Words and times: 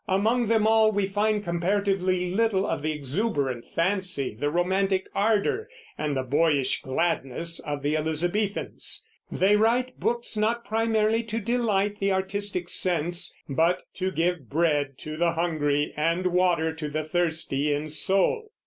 Among 0.07 0.47
them 0.47 0.65
all 0.65 0.91
we 0.91 1.05
find 1.05 1.43
comparatively 1.43 2.31
little 2.33 2.65
of 2.65 2.81
the 2.81 2.91
exuberant 2.91 3.65
fancy, 3.75 4.33
the 4.33 4.49
romantic 4.49 5.07
ardor, 5.13 5.69
and 5.95 6.17
the 6.17 6.23
boyish 6.23 6.81
gladness 6.81 7.59
of 7.59 7.83
the 7.83 7.95
Elizabethans. 7.95 9.07
They 9.31 9.55
write 9.57 9.99
books 9.99 10.35
not 10.35 10.65
primarily 10.65 11.21
to 11.25 11.39
delight 11.39 11.99
the 11.99 12.11
artistic 12.13 12.67
sense, 12.67 13.31
but 13.47 13.83
to 13.93 14.09
give 14.09 14.49
bread 14.49 14.97
to 15.01 15.17
the 15.17 15.33
hungry 15.33 15.93
and 15.95 16.25
water 16.25 16.73
to 16.73 16.89
the 16.89 17.03
thirsty 17.03 17.71
in 17.71 17.87
soul. 17.91 18.49